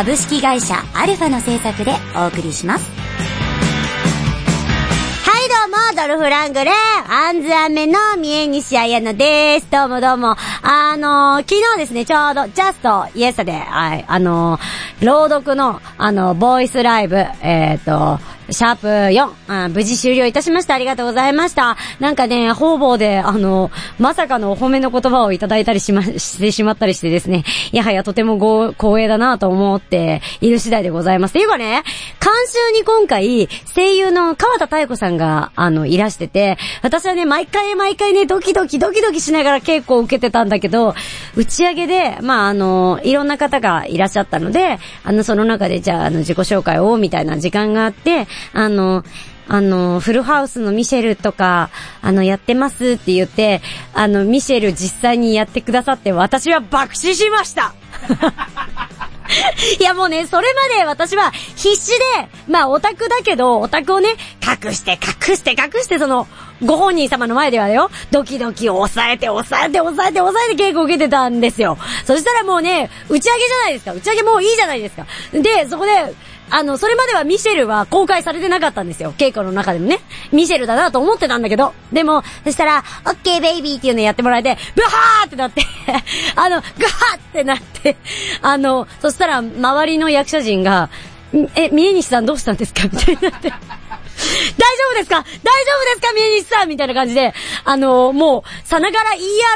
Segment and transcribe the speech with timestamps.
[0.00, 2.90] 株式会社アルファの制作でお送りします。
[5.26, 6.74] はい、どうも、ドルフラングレー、
[7.06, 9.70] アンズアメの三重西彩乃です。
[9.70, 10.36] どうもどうも。
[10.62, 18.18] あのー、昨日ですね、ちょうど、ジャスト、イエスで、はい、あのー、朗読の、あの、ボイスライブ、えっ、と、
[18.50, 20.74] シャープ4あ、無事終了いたしました。
[20.74, 21.76] ありがとうございました。
[21.98, 31.32] なんかね、方々で、あの、まさかのお褒めの言葉をいただいたりしま、してしまったりしてですね、やはやとてもご光栄だなと思っている次第でございます。
[31.32, 31.82] ていうかね、
[32.20, 40.94] 監修に今回、声優の川田太子さんが、あの、いらしてて、私はね、毎回毎回ね、ドキドキドキドキしながら稽古を受けてたんだけど、
[41.36, 49.04] 打ち上げで、まあ、あの、いろんな方がいらっしゃったので、あの、その中で、じゃあ、あの、自己紹介を、みたいな時間があって、あの、
[49.48, 51.70] あの、フルハウスのミシェルとか、
[52.02, 53.62] あの、やってますって言って、
[53.94, 57.74] あの、ミシェル実際にやってくださって、私は爆死しました
[59.78, 62.04] いやもうね、それまで私は必死で、
[62.48, 64.10] まあオタクだけど、オタクをね、
[64.40, 66.26] 隠して隠して隠してその、
[66.64, 71.78] ご本人様の前ではよ、ドキドキを抑えて抑えて抑えて抑えて稽古を受けてたんですよ。
[72.04, 73.92] そしたらもうね、打ち上げじゃないですか。
[73.92, 75.06] 打ち上げもういいじゃないですか。
[75.32, 76.14] で、そこで、
[76.50, 79.14] あの、それまではミシェルは公開されてなかったんですよ。
[79.16, 80.00] 稽古の中でもね。
[80.32, 81.72] ミシェルだなと思ってたんだけど。
[81.92, 85.62] でも、そしたら、オッケーベイビーっていうのやってもらえて、ブハーってなって、
[86.36, 87.96] あの、ガーってなって、
[88.42, 90.90] あの、そしたら周りの役者陣が、
[91.54, 92.82] え、宮西さんどうしたんですか？
[92.92, 93.48] みたいになって。
[93.50, 93.58] 大丈
[94.90, 95.16] 夫ですか？
[95.16, 96.12] 大丈夫ですか？
[96.12, 97.32] 宮西さんみたいな感じで、
[97.64, 99.10] あのもう、さながら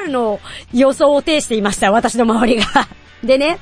[0.07, 0.41] ER の
[0.73, 1.91] 予想を呈していました。
[1.91, 2.67] 私の周りが。
[3.25, 3.59] でね、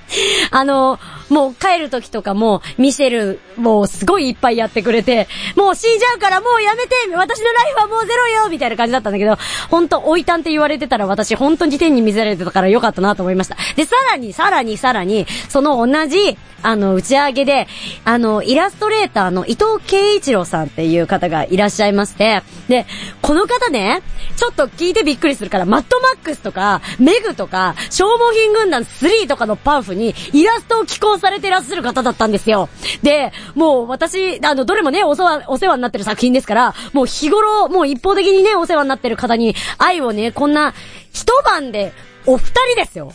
[0.50, 0.98] あの
[1.33, 9.39] もう帰る時とかも、ミシェル、もうすごいいっぱいやってくれて、もう死んじゃうからもうやめて私のライフはもうゼロよみたいな感じだったんだけど、
[9.70, 13.57] ほんと、おいたんって言われてたら私本当に天に見せられてたからよかったなと思いました。
[13.77, 17.67] で、さらに、さらに、さらに、その同じ、あの、打ち上げで、
[18.05, 22.86] あの、イラストレーターの伊藤圭一郎さんっていう方がいらっしゃいまして、で、
[23.20, 24.02] この方ね、
[24.36, 32.68] ちょっと聞いてびっくりするから、マッドマックスとか、メグとか、消耗品軍団3とかのパンフにイラストを寄稿されてらっしゃる方だったんですよ。
[33.02, 40.74] で、もう私、あの、どれもね、お世話、お世話になってる作品ですから、もう日頃、もう一方的にね、お世話になってる方に愛をね、こんな、
[41.12, 41.92] 一晩で、
[42.24, 43.12] お二人ですよ。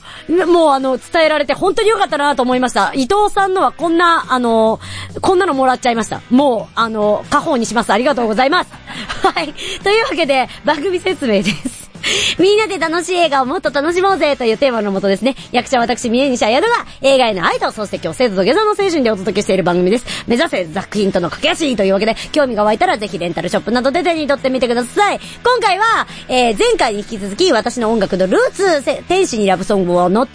[0.47, 2.93] もうあの、伝えられて本当に良かったなと思いました。
[2.93, 4.79] 伊藤さんのはこんな、あの、
[5.21, 6.21] こんなのもらっちゃいました。
[6.29, 7.91] もう、あの、家宝にします。
[7.91, 8.71] ありがとうございます。
[9.23, 9.53] はい。
[9.83, 11.86] というわけで、番組説明です。
[12.39, 20.05] みんなで楽しい映画をもっと楽しもうぜというテーマのもとですね、役者私、宮西彩乃が映画への愛と、そして今日、生徒と下座の精神でお届けしている番組です。
[20.27, 25.19] 目指せ作品との駆け足というわけで、興味が湧いたらぜひレンタルショップなどで手に取ってみてください。
[25.43, 30.29] 今回は、えー、前回に引き続き、私の音楽のルーツ、天使にラブソングをの2、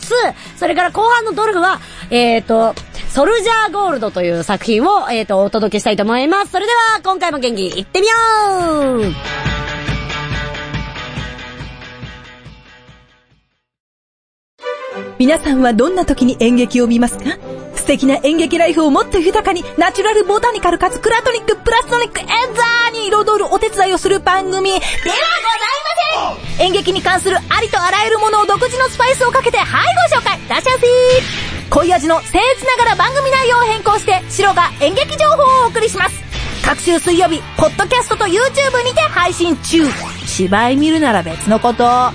[0.56, 1.80] それから後半のドルフは、
[2.10, 2.74] えーと、
[3.08, 6.52] ソルジャーゴールドという作品を、えーと、お届けしたいと思います。
[6.52, 8.14] それでは、今回も元気いってみよ
[9.48, 9.51] う
[15.22, 17.38] 皆さんはどんな時に演劇を見ますか？
[17.76, 24.70] 素敵な演劇ライフをもっと豊かに、ナチュラルボタニカルかつクラトニックプラストニックエンザーに彩るお手伝いをする番組。
[24.72, 25.14] ではござい
[26.26, 26.66] ません。
[26.66, 30.36] 演劇に関するありとあらゆるものを独自のスパイスをかけて、はいご紹介。
[30.44, 30.74] いらっしゃい。
[30.74, 30.88] ませ
[31.70, 36.20] 濃い味の僭越ながら番組内容を変更して、白が演劇情報をお送りします。
[36.66, 39.84] 各週水曜日、ポッドキャストと YouTube にて配信中。
[40.26, 41.84] 芝居見るなら別のこと。
[41.84, 42.10] おっ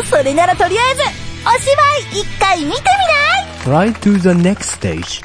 [0.00, 1.21] と、それならとりあえず、お
[1.58, 1.70] 芝
[2.16, 2.80] 居一回見て
[3.66, 5.22] みない？Try to the next stage.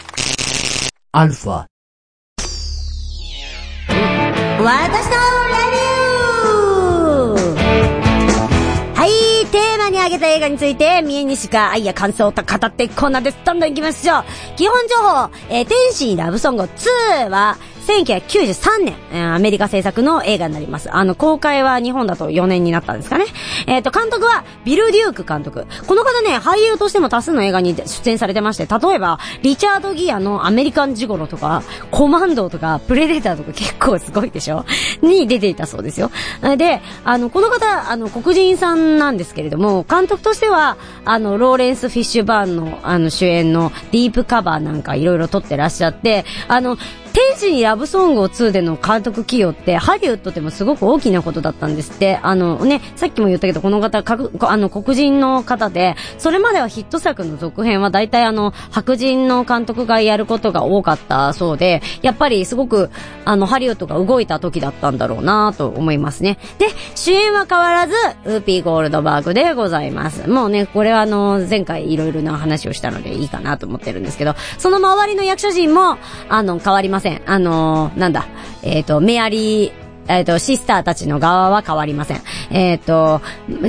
[5.78, 13.38] ューはい、テーマに挙げた映画について、三重西が愛や感想と語っていくコーナーです。
[13.46, 14.26] どんどん行きましょう。
[14.56, 20.94] 基本情報、えー天使にラブソング2は、1993年、えーアメリカ制作の映画になります。
[20.94, 23.26] あの、公開は日本だと4年になったんですかね。
[23.68, 25.66] えっ、と、監督は、ビル・デューク監督。
[25.86, 34.66] この方ね、俳優としても多数の映画に出演されてまして、例えば、リチャード・ギアのアメリカンジゴロとか、コマンドとか、プレデターとか結構すごいでしょ？
[35.02, 36.12] に出ていたそうですよ。
[36.58, 46.78] で、あの、この方、あの、黒人さんなんですけれども、監督としては、あの、ローレンス・フィッシュバーンの、あの、主演のディープカバーなんかいろいろ撮ってらっしゃって、あの、
[47.18, 52.20] 天使にラブソングを2での監督起用って、ハリウッドでもすごく大きなことだったんですって。
[52.22, 62.92] あのね、さっきも言ったけど、この方、かくあの、黒人の方で、それまではヒット作の続編は大体あの、白人の監督がやることが多かったそうで、やっぱりすごく、
[63.26, 66.38] あの、ハリウッドが動いた時だったんだろうなと思いますね。
[66.60, 70.30] で、主演は変わらず、ウーピーゴールドバーグでございます。
[70.30, 75.98] もうね、これはあの、前回いろいろな話をしたのでいいかなと思ってるんですけど、その周りの役者陣も、
[76.30, 77.07] あの、変わりません。
[77.26, 78.28] あの、なんだ、
[78.64, 79.72] えっ、と、メアリー、
[80.08, 82.22] えっ、と、シスターたちの側は変わりません。
[82.50, 83.22] えっ、と、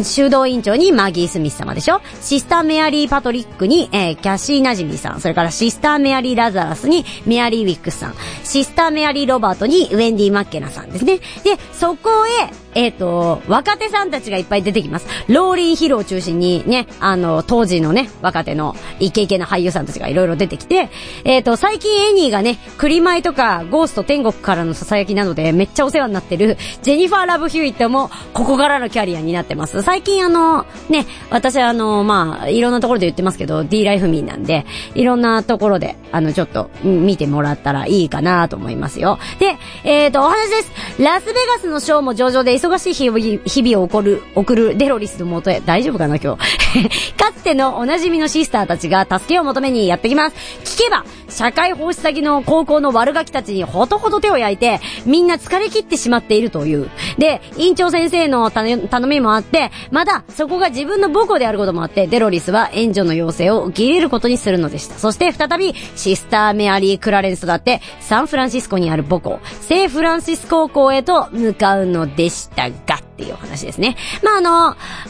[0.02, 2.00] 修道院長にマギー・スミス様でしょ？
[2.20, 5.20] シスター・メアリー・パトリックに、えーキャシー・ナジミさん。
[5.20, 8.14] それからシスター・メアリー・ラザラスにメアリー・ウィックスさん。
[8.44, 11.18] シスター・メアリー・ロバートにウェンディ・マッケナさんですね。
[11.44, 15.08] で、そこへ、えっ、と、若手さんたちがいっぱい出てきます。
[15.28, 20.90] ローリー・ヒルを中心にね、あの、当時のね、若手のイケイケな俳優さんたちがいろいろ出てきて、
[21.24, 29.82] えっ、と、最近エニーがね、クリマイとか、ゴースト天国からの囁きなので、めっちゃお世話になってる、ジェニファー・ラブ・ヒューイットも、ここからからのキャリアになってます。
[29.82, 39.18] 最近あの、ね、私はあの、まあ、いろんなところで言ってますけど、 Dlife民なんで、いろんなところで、あの、ちょっと、見てもらったらいいかなと思いますよ。
[39.38, 41.02] で、えっ、と、お話です。
[41.02, 46.38] ラスベガスのショーも上々で忙しい日々日々を送る、送るデロリスのもとへ、大丈夫かな今日。
[47.16, 50.36] かつてのおなじみのシスターたちが助けを求めにやってきます。
[50.64, 56.90] 聞けば、社会奉仕先の高校の悪ガキたちにほとほと手を焼いて、みんな疲れ切ってしまっているという。
[57.16, 64.94] で、院長先生の頼頼みもあって、まだそこが自分の母校であることもあって、デロリスは援助の要請を受け入れることにするのでした。
[64.96, 73.96] そして再び、シスターメアリー・クラレンスとだって、サンフランシスコにある母校、聖フランシス高校へと向かうのでしたが、っていうお話ですね。
[74.22, 74.40] まあ、あ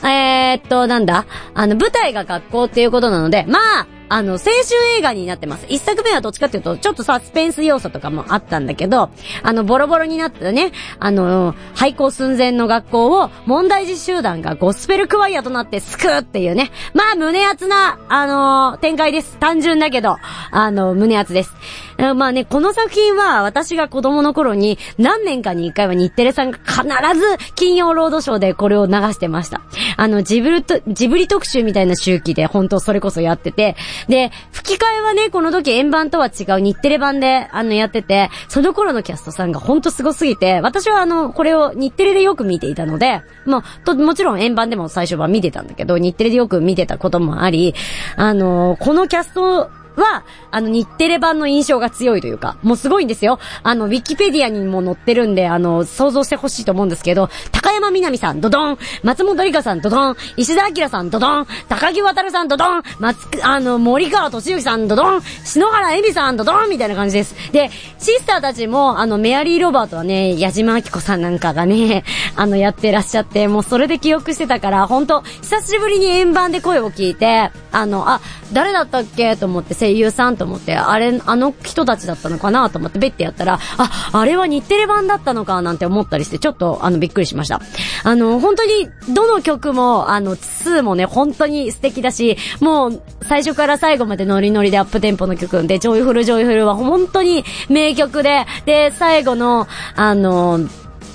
[0.01, 4.55] の、えー、っと、なんだ、あの、舞台が学校っていうことなので、まあ、あの、青春
[4.97, 5.67] 映画になってます。
[5.69, 9.11] 一作目はどっちかっていうと、ちょっとサスペンス要素とかもあったんだけど、
[9.43, 16.71] あの、ボロボロになったね、あの、廃校寸前の学校を問題児集団がゴスペルクワイアとなって救うっていうね。
[16.95, 19.37] まあ、胸熱な、あの展開です。
[19.39, 20.17] 単純だけど、
[20.51, 21.53] あの、胸熱です。
[21.99, 26.83] まあね、この作品は私が子供の頃に何年かに一回は日テレさんが必
[27.19, 29.63] ず金曜ロードショーでこれを流してました。
[29.97, 33.75] あの、ジブリと、ジブリ特集みたいな周期で本当それこそやってて、
[34.09, 47.75] で、吹き替えはね、この時円盤とは違う日テレ版であのやってて、その頃のキャストさんが本当すごすぎて、私はあの、これを日テレでよく見ていたので、もう、と、もちろん円盤でも最初は見てたんだけど、日テレでよく見てたこともあり、
[48.17, 53.39] あの、このキャスト、は、あの、日テレ版の印象が強いというか、もうすごいんですよ。
[53.63, 58.79] あの、ウィキペディアにも載ってるんで、あの、想像してほしいと思うんですけど、高山みなみさん、ドドン。
[59.03, 60.17] 松本里香さん、ドドン。
[60.37, 61.47] 石田明さん、ドドン。
[61.69, 62.83] 高木渡さん、ドドン。
[62.99, 65.23] 松、あの、森川敏之さん、ドドン。
[65.45, 66.71] 篠原恵美さん、ドドン。
[66.71, 67.53] みたいな感じです。
[67.53, 72.05] で、シスターたちも、あの、メアリー・ロバートはね、矢島晶子さんなんかがね、
[72.37, 78.21] あの、やってらっしゃって、もうそれで記憶してたから、本当久しぶりに円盤で声を聞いて、あの、あ、
[78.53, 79.37] 誰だったっけ？
[79.37, 87.61] と思って声優さんと思って、あれ、あの人たちだったのかなと思ってベッてやったら、あ、あれは日テレ版だったのかなんて思ったりして、ちょっと、あの、びっくりしました。
[88.05, 100.61] あの、本当に、どの曲も、あの、2もね、本当に素敵だし、もう、最初から最後までノリノリでアップテンポの曲で、 Joyful Joyful は本当に名曲で、で、最後の、あの、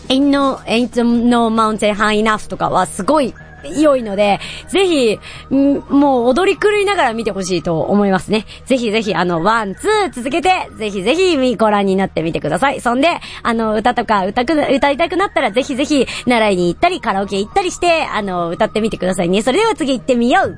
[0.09, 3.33] Ain't no, ain't no mountain high enough とかはすごい
[3.79, 5.19] 良いので、ぜひ、
[5.55, 8.45] んもう踊り狂いながら見てほしいと思いますね。
[8.65, 12.81] ぜひぜひ、あの、 one、two 続けて、ぜひぜひご覧になってみてください。
[12.81, 13.09] そんで、
[13.41, 19.41] あの、歌とか歌く、歌いたくなったらぜひぜひ、習いに行ったり、カラオケ行ったりして、あの、歌ってみてくださいね。
[19.41, 20.57] それでは次行ってみよう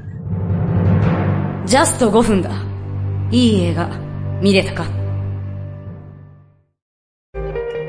[1.66, 2.52] ジャスト5分だ。
[3.32, 3.90] いい映画、
[4.42, 4.86] 見れたか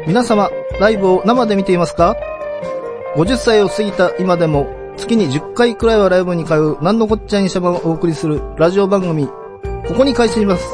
[0.07, 0.51] 皆様、
[0.81, 2.17] ライブを生で見ていますか
[3.17, 10.65] ?50 歳を過ぎた今でも、月に10回くらいはライブに通う、なんのこっちゃいにしゃばをお送りするラジオ番組、ここに開始します。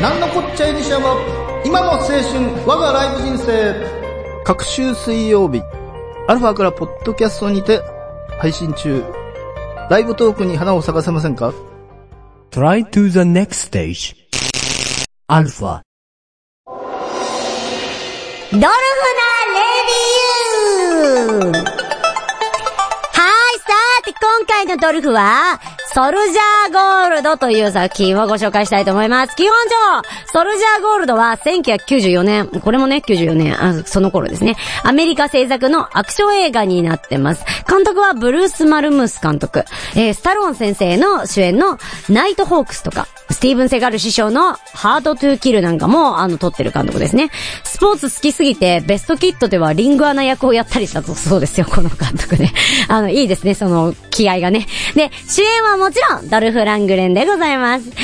[0.00, 1.16] なんのこっちゃいにしゃば、
[1.64, 2.22] 今の青春、
[2.66, 3.74] 我がライブ人生。
[4.44, 5.62] 各週水曜日、
[6.28, 7.82] アルファからポッドキャストにて
[8.38, 9.04] 配信中。
[9.90, 11.52] ライブトークに花を咲かせませんか
[12.50, 14.16] ？Try to the next stage.
[15.28, 15.82] Alpha.
[18.52, 18.68] ドルフな
[21.40, 21.69] レビュー
[24.02, 25.60] て今回のドルフは、
[25.92, 29.34] ソルジャーゴールドという作品をご紹介したいと思います。
[29.34, 34.56] 基本上、ソルジャーゴールドは1994年、これもね、94年、あその頃ですね。
[34.84, 37.44] アメリカ製作のアクション映画になってます。
[37.68, 39.64] 監督はブルース・マルムス監督。
[39.96, 41.76] えー、スタローン先生の主演の
[42.08, 47.30] ナイト・ホークスとか、スティーブン・セガル師匠のハード・トゥ・キルなんかも、あの、撮ってる監督ですね。
[47.64, 52.52] スポーツ好きすぎて、ベストキットではリングアナ役をやったりしたと、そうですよ、この監督ね。
[52.86, 54.66] あの、いいですね、その、気合がね。
[54.94, 57.90] で、主演はもちろん、ドルフ・ラングレンでございます。
[57.90, 57.96] で、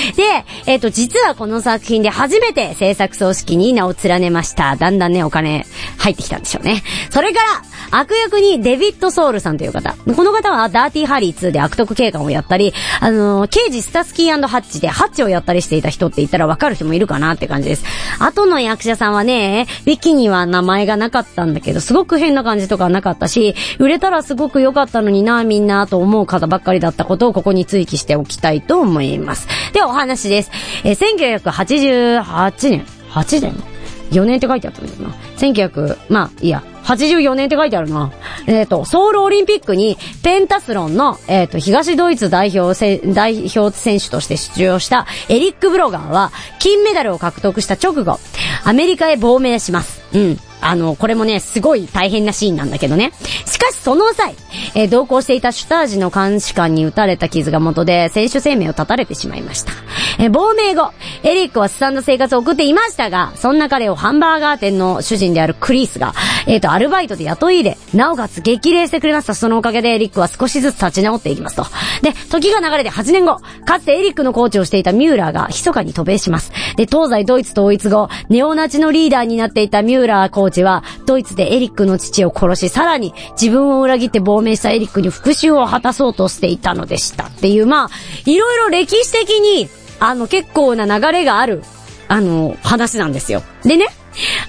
[0.67, 4.77] えっ、と、実はこの作品で初めて制作組織に名を連ねました。
[4.77, 5.67] だんだんね、お金
[5.99, 6.83] 入ってきたんでしょうね。
[7.11, 9.95] それから、悪役にデビッド・ソウルさんという方。
[9.95, 17.85] この方はダーティーハリー2で悪徳警官をやったり、あのー刑事スタスキーハッチでハッチをやったりしていた人って言ったらわかる人もいるかなって感じです。
[18.19, 29.49] 後の役者さんはね、ウィキには名前がなかったんだけど、すごく変な感じとかなかったし、売れたらすごく良かったのにな、みんなと思う方ばっかりだったことをここに追記しておきたいと思います。
[29.73, 30.51] では、お話です。
[30.85, 33.76] え1988年 ?8 年
[34.11, 35.15] ?4 年って書いてあったんだよな。
[35.37, 36.63] 1900、まあ、いいや。
[36.85, 38.13] 84年って書いてあるな。
[38.47, 48.21] えっ、と、ソウルオリンピックに、ペンタスロンの、えっ、と、東ドイツ代表せ、代表選手として出場したエリック・ブロガーは、金メダルを獲得した直後、
[48.65, 50.01] アメリカへ亡命します。
[50.15, 50.39] うん。
[50.61, 53.13] あの、これもね、すごい大変なシーンなんだけどね。
[53.45, 54.35] しかしその際、
[54.75, 59.73] えー同行していたシュタージの監視官に撃たれた傷が元で、選手生命を絶たれてしまいました。
[60.19, 66.15] えー亡命後、エリックはすさんだ生活を送っていましたが、そんな彼をハンバーガー店の主人であるクリースが、
[66.47, 69.35] えっ、と、アルバイトで雇い入れ、なおかつ激励してくれました。
[69.35, 71.65] そのおかげでエリックは少しずつ立ち直っていきますと。
[72.03, 76.53] で、時が流れて8年後、かつてエリックのコーチをしていたミューラーが密かに渡米します。
[76.77, 87.25] で、東西ドイツ統一後、ネオナチのリーダーになっていたミューラーコーチは、ドイツでエリックの父を殺し、さらに自分を裏切って亡命したエリックに復讐を果たそうとしていたのでした。
[87.25, 87.91] っていう、まあ、
[88.25, 89.69] いろいろ歴史的に、
[90.01, 91.63] あの、結構な流れがある、
[92.09, 93.43] あの、話なんですよ。
[93.63, 93.89] でね、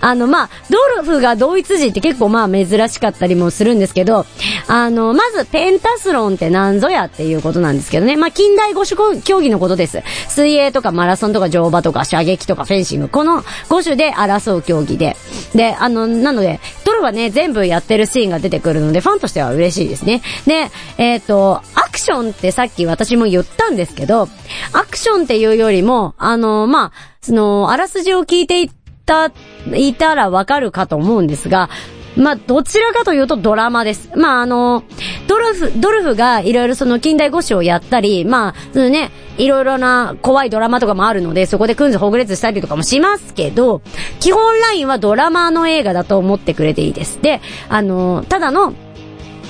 [0.01, 4.25] あの、まあ、ドルフがドイツ人って結構まあ珍しかったりもするんですけど、
[4.67, 8.15] あの、まずペンタスロンって何ぞやっていうことなんですけどね。
[8.15, 10.03] まあ、近代五種競技のことです。
[10.29, 13.09] 水泳とかマラソンとか乗馬とか射撃とかフェンシング。
[13.09, 15.15] この5種で争う競技で。
[15.53, 20.21] で、あの、なので、ドルフはね、全部やってるシーンが出てくるので、ファンとしては嬉しいですね。
[20.45, 24.29] で、えっ、と、アクションってさっき私も言ったんですけど、
[24.73, 28.71] アクションっていうよりも、あの、まあ、その、あらすじを聞いてい
[29.07, 29.31] た、
[29.73, 31.69] いたらわかるかと思うんですが、
[32.17, 34.09] まあ、どちらかというとドラマです。
[34.15, 34.83] まあ、あの、
[35.27, 43.81] ドルフ、ドルフがいろいろその近代五種をやったり、まあ、そのね、いろいろな怖いドラマとかもあるので、そこでクンズほぐれつしたりとかもしますけど、
[44.19, 47.21] 基本ラインはドラマの映画だと思ってくれていいです。
[47.21, 48.73] で、あの、ただの、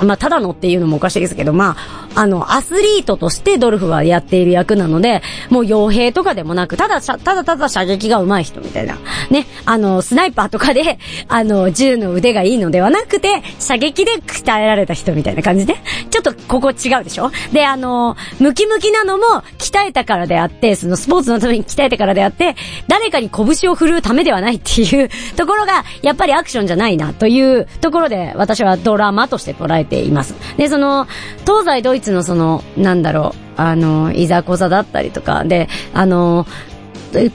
[0.04, 8.98] まあ、ただのっていうのもおかしいですけど、まあ、あの、アスリートとしてドルフはやっている役なので、もう傭兵とかでもなく、ただ、ただただ射撃が上手い人みたいな。
[9.30, 15.76] ね、あの、スナイパーとかで、 あの、銃の腕がいいのではなくて、射撃で鍛えられた人みたいな感じで、
[16.10, 17.32] ちょっとここ違うでしょ？
[17.52, 19.24] で、あの、ムキムキなのも
[19.60, 22.56] 鍛えたからであって、そのスポーツのために鍛えてからであって、
[22.88, 30.34] 誰かに拳を振るうためではないっていう ところが、やっぱりアクションじゃないなというところで、私はドラマとして捉えています。
[30.58, 31.08] で、その、
[31.46, 36.48] 東西ドイイツのその、なんだろう、あの、いざこざだったりとか、で、あの、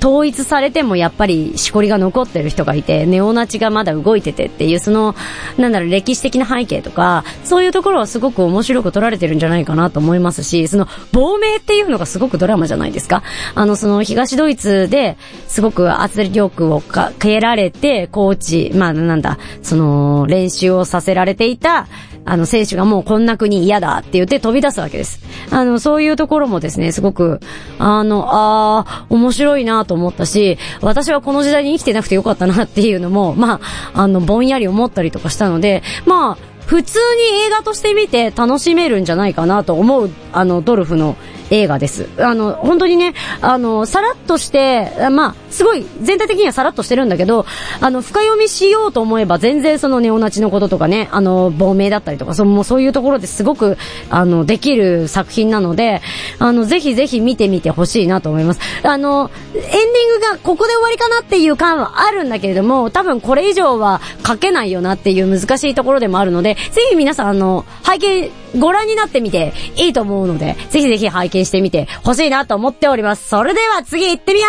[0.00, 5.14] 統一されてもやっぱりしこりが残ってる人がいて、ネオナチがまだ動いててっていう、その、
[5.57, 13.23] なんだろう、歴史的な背景とか、そういうところはすごく面白く撮られてるんじゃないかなと思いますし、その、亡命っていうのがすごくドラマじゃないですか。
[13.54, 15.16] あの、その、東ドイツで
[15.49, 21.87] すごく圧力をかけられて、コーチ、まあ、なんだ、その、練習をさせられていた、
[22.25, 25.21] あの、選手がもうこんな国嫌だって言って飛び出すわけです。
[25.50, 27.41] あの、そういうところもですね、すごく、
[27.79, 33.61] あの、あー、面白いなと思ったし、私はこの時代に生きてなくてよかったなっていうのも、ま
[33.95, 41.17] あ、あの、ぼんやり思ったりとかしたので、まあ、普通に映画として見て楽しめるんじゃないかなと思う、あの、ドルフの
[41.52, 42.09] 映画です。
[42.18, 47.44] あの、本当にね、あの、さらっとして、まあ、すごい、全体的にはさらっとしてるんだけど、
[47.80, 53.76] あの、深読みしようと思えば、全然そのネオナチのこととかね、あの、亡命だったりとか、そ、もうそういうところですごく、
[54.09, 56.00] あの、できる作品なので、
[56.38, 58.61] あの、ぜひぜひ見てみてほしいなと思います。
[58.82, 73.28] あの、エンディングがここで終わりかなっていう感はあるんだけれども、多分これ以上は書けないよなっていう難しいところでもあるので、ぜひ皆さん、あの、拝見、ご覧になってみていいと思うので、ぜひぜひ拝見してみてほしいなと思っております。
[73.28, 74.47] それでは次行ってみよ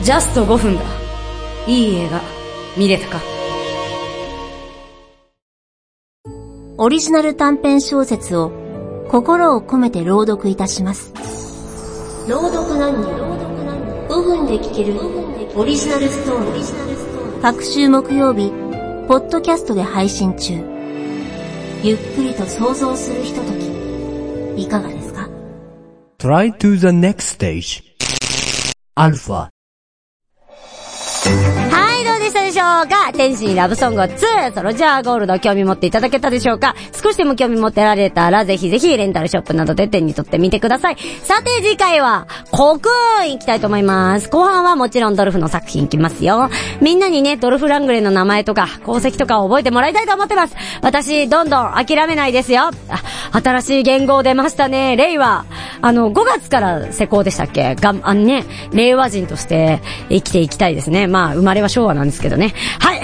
[0.00, 0.82] うジャスト5分だ。
[1.66, 2.20] いい映画、
[2.76, 3.20] 見れたか
[6.78, 8.50] オリジナル短編小説を
[9.10, 11.12] 心を込めて朗読いたします。
[12.28, 13.10] 朗読何人
[14.08, 14.98] ？5分で聞ける
[15.54, 17.42] オリジナルストーリー。
[17.42, 18.50] 各週木曜日、
[19.08, 20.69] ポッドキャストで配信中。
[21.82, 25.28] ゆっくりと想像するひととき、いかがですか
[26.18, 27.82] Try to the next stage.
[28.96, 29.49] Alpha.
[32.70, 36.74] どうでしたでしょうか天使にラブソングを2、ソロジャーゴールド興味持っていただけたでしょうか？
[37.02, 40.96] 少しでも興味持ってられたら、ぜひぜひレンタルショップなどで手に取ってみてください。
[41.22, 42.80] さて次回は、国
[43.24, 44.30] 運行きたいと思います。
[44.30, 46.48] 後半はもちろんドルフの作品行きますよ。
[46.80, 50.54] みんなにね、ドルフ・ラングレーの名前とか、功績とかを覚えてもらいたいと思ってます。
[50.82, 52.70] 私、どんどん諦めないですよ。
[52.88, 54.96] あ、新しい言語出ましたね。
[54.96, 55.44] 令和。
[55.82, 57.74] あの、5月から施行でしたっけ？
[57.74, 61.06] が、あのね、令和人として生きていきたいですね。
[61.06, 62.54] まあ、生まれは昭和なんですけどね。
[62.78, 63.00] はい。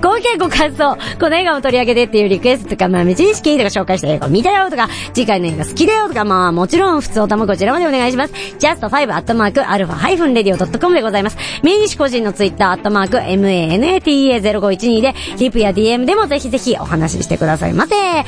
[0.00, 8.34] 合計ご感想、この映画を取り上げてっていうリクエストとか、まあ、無知識とか紹介した映画を見たよとか、次回の映画好きだよとか、まあ、もちろん、普通おたもこちらまでお願いします。
[8.58, 11.36] just5-alpha-radio.com でございます。
[11.62, 17.94] 名西個人のツイッター、アットマーク、manata0512 で、リプや DM でもぜひぜひお話ししてくださいませ。
[17.96, 18.24] は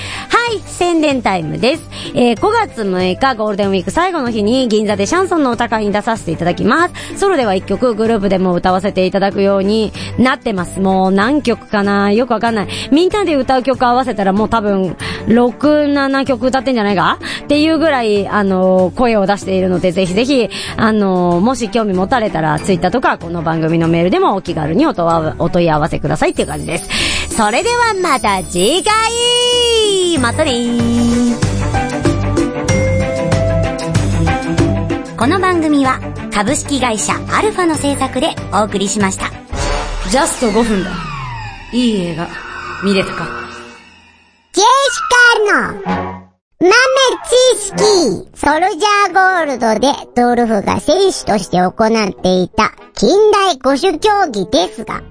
[0.54, 1.82] い、宣伝タイムです。
[2.14, 7.18] えー、5月6日ゴールデンウィーク最後の日に銀座でシャンソンの歌会に出させていただきます。
[7.18, 10.80] ソロでは1曲、グループでも歌わせていただくようになってます。
[10.80, 12.68] もう何曲かなよくわかんない。
[12.90, 17.18] みんなで歌う曲合わせたらもう多分、6、7曲歌ってんじゃないか？
[17.44, 26.88] っていうぐらい、あの、声を出しているので、ぜひぜひ、あの、もし興味持たれたら、ツイッターとか、この番組のメールでもお気軽にお問い合わせくださいっていう感じです。
[27.36, 30.52] それではまた次回またね
[35.18, 36.00] この番組は
[36.32, 39.35] 株式会社アルファの制作でお送りしました。
[40.10, 40.90] ジャスト5分だ。
[41.72, 42.28] いい映画、
[42.84, 43.26] 見れたか
[44.52, 45.00] ジェシ
[45.50, 46.26] カの
[46.60, 46.72] 豆
[47.52, 47.76] 知識
[48.34, 55.02] ソルジャーゴールドでドルフが選手として行っていた近代五種競技ですが、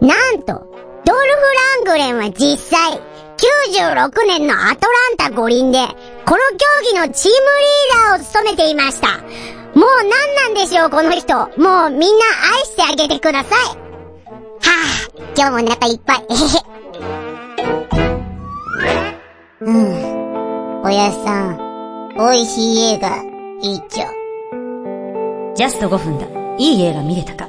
[0.00, 0.66] なんと、
[1.04, 1.44] ドルフ・
[1.76, 3.00] ラングレンは実際、
[3.38, 5.78] 96年のアトランタ五輪で、
[6.26, 6.38] この
[6.82, 9.18] 競技のチームリーダーを務めていました。
[9.78, 11.36] もう何なんでしょう、この人。
[11.36, 12.24] もうみんな
[12.56, 13.91] 愛してあげてください。
[14.62, 16.24] はぁ、今日もお腹いっぱい。
[16.30, 16.62] えへへ。
[19.60, 20.82] うん。
[20.82, 21.58] おやさん、
[22.16, 23.16] 美味しい映画、
[23.62, 24.06] いいっちょ。
[25.54, 26.26] ジャスト5分だ。
[26.58, 27.48] いい映画見れたか？